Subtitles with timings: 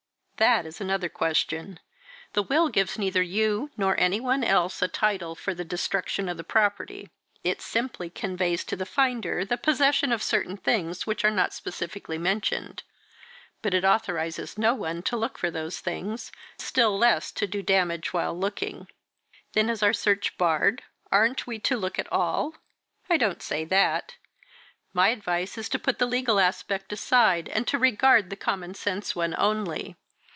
[0.37, 1.79] "That is another question.
[2.33, 6.47] The will gives neither you nor any one else a title for the destruction of
[6.47, 7.11] property.
[7.43, 12.17] It simply conveys to the finder the possession of certain things which are not specifically
[12.17, 12.81] mentioned.
[13.61, 18.11] But it authorises no one to look for those things, still less to do damage
[18.11, 18.87] while looking."
[19.53, 20.81] "Then is our search barred?
[21.11, 22.55] Aren't we to look at all?"
[23.11, 24.15] "I don't say that.
[24.91, 29.15] My advice is to put the legal aspect aside, and to regard the common sense
[29.15, 29.97] one only.